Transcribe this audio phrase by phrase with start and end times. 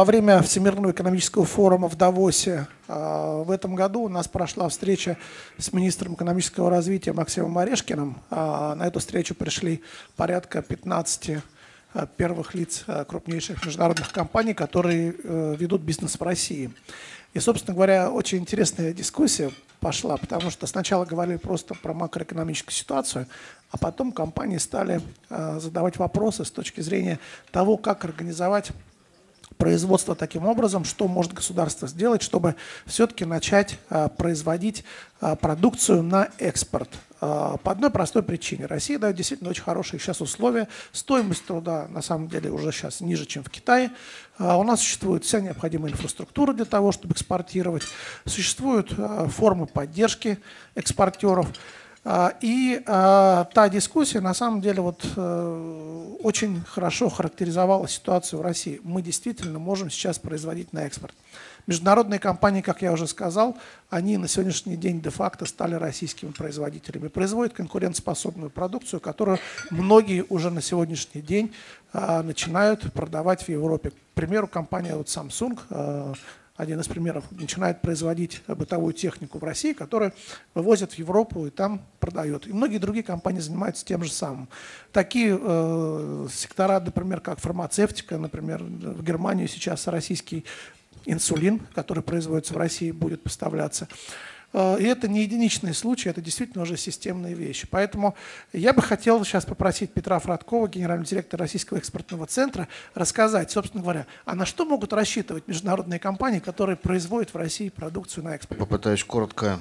[0.00, 5.18] во время Всемирного экономического форума в Давосе а, в этом году у нас прошла встреча
[5.58, 8.16] с министром экономического развития Максимом Орешкиным.
[8.30, 9.82] А, на эту встречу пришли
[10.16, 11.42] порядка 15
[12.16, 16.72] первых лиц крупнейших международных компаний, которые э, ведут бизнес в России.
[17.34, 23.26] И, собственно говоря, очень интересная дискуссия пошла, потому что сначала говорили просто про макроэкономическую ситуацию,
[23.70, 27.18] а потом компании стали задавать вопросы с точки зрения
[27.50, 28.72] того, как организовать
[29.60, 32.56] производство таким образом, что может государство сделать, чтобы
[32.86, 34.84] все-таки начать а, производить
[35.20, 36.88] а, продукцию на экспорт.
[37.20, 38.64] А, по одной простой причине.
[38.64, 40.66] Россия дает действительно очень хорошие сейчас условия.
[40.92, 43.90] Стоимость труда на самом деле уже сейчас ниже, чем в Китае.
[44.38, 47.82] У нас существует вся необходимая инфраструктура для того, чтобы экспортировать.
[48.24, 48.94] Существуют
[49.28, 50.38] формы поддержки
[50.74, 51.48] экспортеров.
[52.02, 58.42] А, и а, та дискуссия на самом деле вот э, очень хорошо характеризовала ситуацию в
[58.42, 58.80] России.
[58.82, 61.14] Мы действительно можем сейчас производить на экспорт.
[61.66, 63.58] Международные компании, как я уже сказал,
[63.90, 67.08] они на сегодняшний день де-факто стали российскими производителями.
[67.08, 69.38] Производят конкурентоспособную продукцию, которую
[69.70, 71.52] многие уже на сегодняшний день
[71.92, 73.90] а, начинают продавать в Европе.
[73.90, 76.16] К примеру, компания вот Samsung
[76.60, 80.12] один из примеров, начинает производить бытовую технику в России, которую
[80.54, 82.46] вывозят в Европу и там продает.
[82.46, 84.48] И многие другие компании занимаются тем же самым.
[84.92, 90.44] Такие э, сектора, например, как фармацевтика, например, в Германию сейчас российский
[91.06, 93.88] инсулин, который производится в России, будет поставляться.
[94.52, 97.66] Э, и это не единичный случай, это действительно уже системные вещи.
[97.70, 98.14] Поэтому
[98.52, 104.06] я бы хотел сейчас попросить Петра Фродкова, генерального директора Российского экспортного центра, рассказать, собственно говоря,
[104.24, 108.58] а на что могут рассчитывать международные компании, которые производят в России продукцию на экспорт?
[108.58, 109.60] Попытаюсь коротко,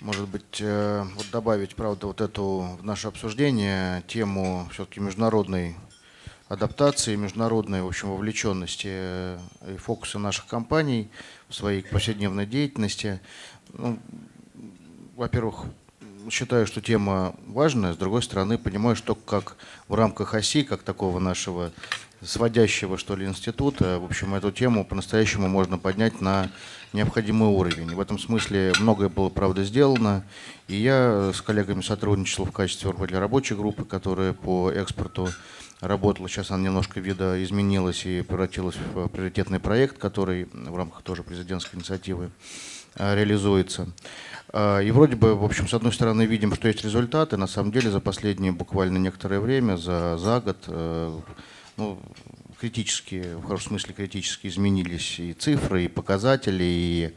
[0.00, 5.76] может быть, э, вот добавить, правда, вот эту в наше обсуждение тему все-таки международной
[6.52, 9.38] адаптации, международной, в общем, вовлеченности э,
[9.74, 11.08] и фокуса наших компаний
[11.48, 13.20] в своей повседневной деятельности.
[13.72, 13.98] Ну,
[15.16, 15.64] во-первых,
[16.30, 19.56] считаю, что тема важная, с другой стороны, понимаю, что как
[19.88, 21.72] в рамках оси, как такого нашего
[22.20, 26.50] сводящего, что ли, института, в общем, эту тему по-настоящему можно поднять на
[26.92, 27.94] необходимый уровень.
[27.94, 30.22] В этом смысле многое было, правда, сделано,
[30.68, 35.30] и я с коллегами сотрудничал в качестве руководителя рабочей группы, которая по экспорту
[35.82, 36.28] работала.
[36.28, 41.76] Сейчас она немножко вида изменилась и превратилась в приоритетный проект, который в рамках тоже президентской
[41.76, 42.30] инициативы
[42.94, 43.88] Э, реализуется.
[44.52, 47.36] Э, и вроде бы, в общем, с одной стороны, видим, что есть результаты.
[47.36, 51.20] На самом деле, за последние буквально некоторое время, за, за год, э,
[51.78, 51.98] ну,
[52.60, 57.14] критически, в хорошем смысле критически изменились и цифры, и показатели, и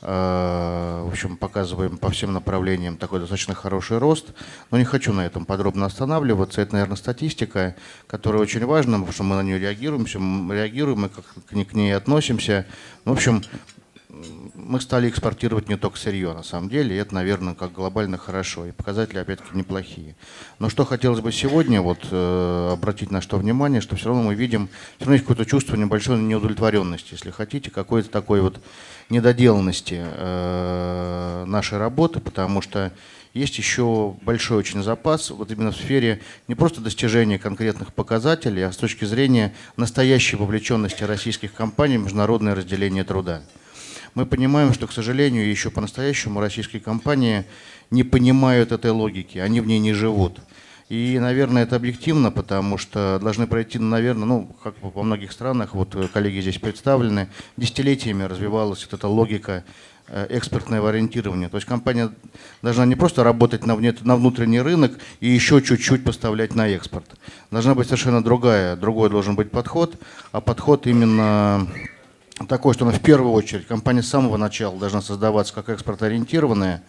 [0.00, 4.26] в общем, показываем по всем направлениям такой достаточно хороший рост.
[4.70, 6.60] Но не хочу на этом подробно останавливаться.
[6.60, 7.74] Это, наверное, статистика,
[8.06, 12.66] которая очень важна, потому что мы на нее реагируем, реагируем и как к ней относимся.
[13.04, 13.42] В общем,
[14.66, 18.66] мы стали экспортировать не только сырье, на самом деле, и это, наверное, как глобально хорошо,
[18.66, 20.16] и показатели, опять-таки, неплохие.
[20.58, 24.34] Но что хотелось бы сегодня вот, э, обратить на что внимание, что все равно мы
[24.34, 28.60] видим, все равно есть какое-то чувство небольшой неудовлетворенности, если хотите, какой-то такой вот
[29.08, 32.92] недоделанности э, нашей работы, потому что
[33.34, 38.72] есть еще большой очень запас вот именно в сфере не просто достижения конкретных показателей, а
[38.72, 43.42] с точки зрения настоящей вовлеченности российских компаний в международное разделение труда.
[44.16, 47.44] Мы понимаем, что, к сожалению, еще по-настоящему российские компании
[47.90, 50.40] не понимают этой логики, они в ней не живут.
[50.88, 55.94] И, наверное, это объективно, потому что должны пройти, наверное, ну, как во многих странах, вот
[56.14, 57.28] коллеги здесь представлены,
[57.58, 59.64] десятилетиями развивалась вот эта логика
[60.08, 61.50] э, экспортного ориентирования.
[61.50, 62.10] То есть компания
[62.62, 67.04] должна не просто работать на внутренний рынок и еще чуть-чуть поставлять на экспорт.
[67.50, 70.00] Должна быть совершенно другая, другой должен быть подход,
[70.32, 71.68] а подход именно
[72.48, 76.82] такой, что она в первую очередь, компания с самого начала должна создаваться как экспорт-ориентированная,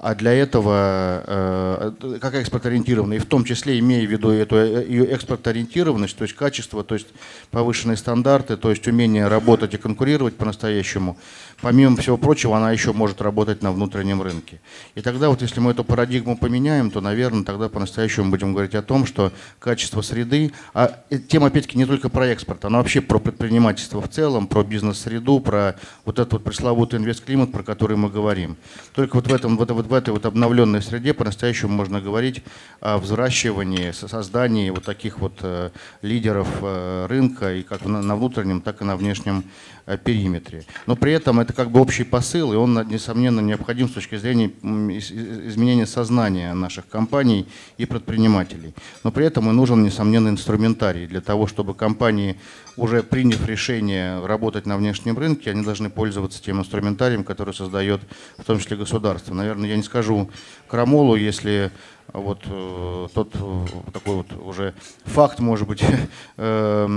[0.00, 4.86] а для этого, э, как экспорт-ориентированная, и в том числе имея в виду эту э,
[4.86, 7.08] ее экспорт-ориентированность, то есть качество, то есть
[7.50, 11.16] повышенные стандарты, то есть умение работать и конкурировать по-настоящему,
[11.60, 14.60] помимо всего прочего, она еще может работать на внутреннем рынке.
[14.94, 18.82] И тогда вот если мы эту парадигму поменяем, то, наверное, тогда по-настоящему будем говорить о
[18.82, 24.00] том, что качество среды, а тема, опять-таки, не только про экспорт, она вообще про предпринимательство
[24.00, 28.56] в целом, про бизнес-среду, про вот этот вот пресловутый инвестклимат, про который мы говорим.
[28.94, 32.42] Только вот в этом, вот, вот в этой вот обновленной среде по-настоящему можно говорить
[32.80, 35.70] о взращивании, создании вот таких вот э,
[36.02, 39.44] лидеров э, рынка и как на, на внутреннем, так и на внешнем
[39.86, 40.64] э, периметре.
[40.86, 44.46] Но при этом это как бы общий посыл, и он, несомненно, необходим с точки зрения
[44.46, 47.46] изменения сознания наших компаний
[47.78, 48.74] и предпринимателей.
[49.04, 52.36] Но при этом и нужен, несомненно, инструментарий для того, чтобы компании,
[52.76, 58.02] уже приняв решение работать на внешнем рынке, они должны пользоваться тем инструментарием, который создает
[58.36, 59.34] в том числе государство.
[59.34, 60.30] Наверное, я не скажу
[60.68, 61.72] крамолу, если
[62.12, 64.74] вот э, тот э, такой вот уже
[65.04, 66.06] факт, может быть, э,
[66.36, 66.88] э,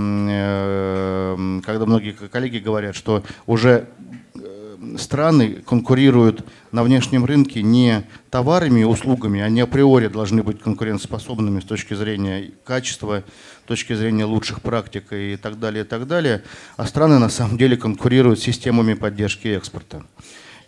[1.65, 3.89] когда многие коллеги говорят, что уже
[4.35, 11.59] э, страны конкурируют на внешнем рынке не товарами и услугами, они априори должны быть конкурентоспособными
[11.59, 13.23] с точки зрения качества,
[13.65, 16.43] с точки зрения лучших практик и так далее, и так далее,
[16.77, 20.03] а страны на самом деле конкурируют системами поддержки экспорта.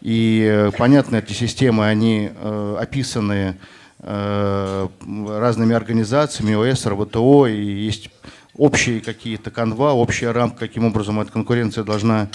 [0.01, 3.57] И э, понятно, эти системы, они э, описаны
[4.00, 8.09] э, разными организациями, ОС, РВТО, и есть
[8.57, 12.30] общие какие-то канва, общая рамка, каким образом эта конкуренция должна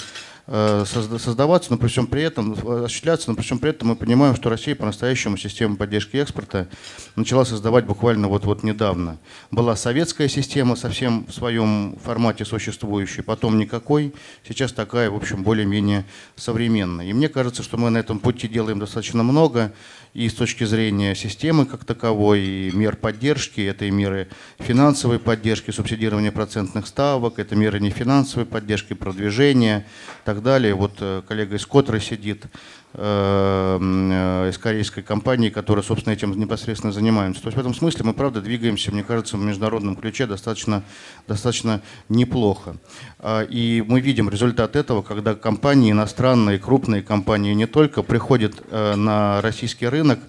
[0.47, 4.49] создаваться, но при всем при этом, осуществляться, но при всем при этом мы понимаем, что
[4.49, 6.69] Россия по-настоящему систему поддержки экспорта
[7.17, 9.17] начала создавать буквально вот-вот недавно.
[9.51, 14.13] Была советская система совсем в своем формате существующая, потом никакой,
[14.47, 16.05] сейчас такая, в общем, более-менее
[16.37, 17.07] современная.
[17.07, 19.73] И мне кажется, что мы на этом пути делаем достаточно много,
[20.13, 24.29] и с точки зрения системы как таковой, и мер поддержки, это и меры
[24.59, 29.85] финансовой поддержки, субсидирования процентных ставок, это меры нефинансовой поддержки, продвижения
[30.25, 30.75] и так далее.
[30.75, 32.45] Вот э, коллега из Котры сидит,
[32.93, 37.41] э, э, из корейской компании, которая, собственно, этим непосредственно занимается.
[37.41, 40.83] То есть в этом смысле мы, правда, двигаемся, мне кажется, в международном ключе достаточно,
[41.27, 42.77] достаточно неплохо.
[43.17, 49.41] А, и мы видим результат этого, когда компании, иностранные, крупные компании не только приходят на
[49.41, 50.19] российский рынок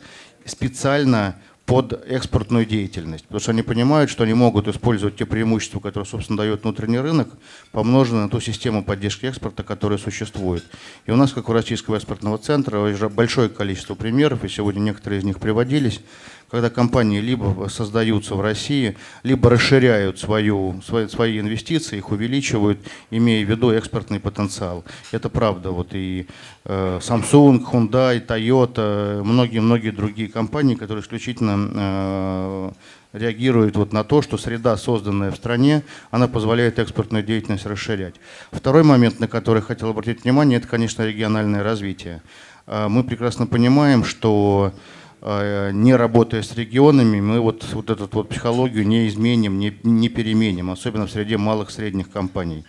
[0.46, 1.36] специально
[1.68, 6.38] под экспортную деятельность, потому что они понимают, что они могут использовать те преимущества, которые, собственно,
[6.38, 7.28] дает внутренний рынок,
[7.72, 10.64] помноженные на ту систему поддержки экспорта, которая существует.
[11.04, 15.20] И у нас, как у Российского экспортного центра, уже большое количество примеров, и сегодня некоторые
[15.20, 16.00] из них приводились,
[16.50, 22.78] когда компании либо создаются в России, либо расширяют свою, свои, свои инвестиции, их увеличивают,
[23.10, 24.84] имея в виду экспортный потенциал.
[25.12, 25.70] Это правда.
[25.70, 26.26] Вот и
[26.64, 32.70] э, Samsung, Hyundai, Toyota, многие-многие другие компании, которые исключительно э,
[33.12, 38.14] реагируют вот на то, что среда, созданная в стране, она позволяет экспортную деятельность расширять.
[38.52, 42.22] Второй момент, на который хотел обратить внимание, это, конечно, региональное развитие.
[42.66, 44.72] Э, мы прекрасно понимаем, что
[45.20, 50.70] не работая с регионами, мы вот, вот эту вот психологию не изменим, не, не переменим,
[50.70, 52.64] особенно в среде малых средних компаний.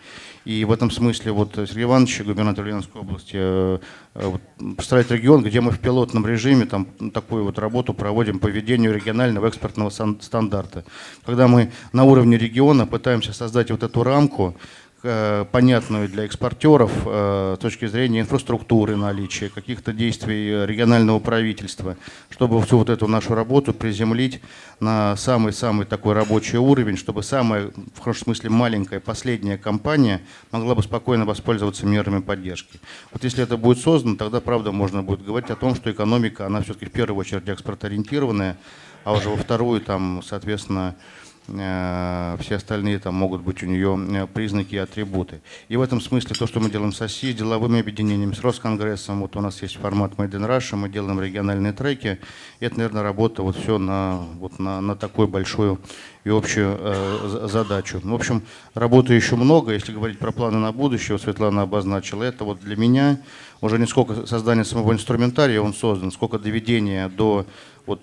[0.45, 3.79] И в этом смысле вот Сергей Иванович, губернатор Ленинской области, э,
[4.15, 4.33] э,
[4.75, 9.47] представляет регион, где мы в пилотном режиме там, такую вот работу проводим по ведению регионального
[9.47, 10.85] экспортного стандарта.
[11.25, 17.55] Когда мы на уровне региона пытаемся создать вот эту рамку, Э, понятную для экспортеров э,
[17.57, 21.95] с точки зрения инфраструктуры наличия, каких-то действий регионального правительства,
[22.29, 24.41] чтобы всю вот эту нашу работу приземлить
[24.79, 30.83] на самый-самый такой рабочий уровень, чтобы самая, в хорошем смысле, маленькая, последняя компания могла бы
[30.83, 32.79] спокойно воспользоваться мерами поддержки.
[33.11, 36.61] Вот если это будет создано, тогда, правда, можно будет говорить о том, что экономика, она
[36.61, 38.57] все-таки в первую очередь экспортоориентированная,
[39.05, 44.27] а уже во вторую, там, соответственно, Э, все остальные там могут быть у нее э,
[44.27, 45.41] признаки и атрибуты.
[45.67, 49.35] И в этом смысле то, что мы делаем с Россией, деловыми объединениями, с Росконгрессом, вот
[49.35, 52.19] у нас есть формат Made in Russia, мы делаем региональные треки,
[52.59, 55.79] и это, наверное, работа вот все на, вот на, на такую большую
[56.23, 57.99] и общую э, задачу.
[58.03, 62.43] В общем, работы еще много, если говорить про планы на будущее, вот Светлана обозначила, это
[62.43, 63.19] вот для меня
[63.61, 67.45] уже не сколько создания самого инструментария он создан, сколько доведения до
[67.89, 68.01] вот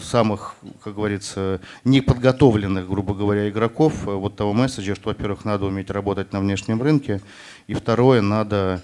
[0.00, 5.90] самых, как говорится, неподготовленных, грубо говоря, игроков э, вот того месседжа, что, во-первых, надо уметь
[5.90, 7.20] работать на внешнем рынке,
[7.66, 8.82] и второе, надо,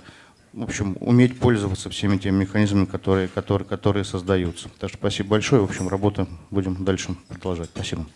[0.52, 4.68] в общем, уметь пользоваться всеми теми механизмами, которые, которые, которые создаются.
[4.78, 5.62] Так что спасибо большое.
[5.62, 7.70] В общем, работу будем дальше продолжать.
[7.72, 8.06] Спасибо.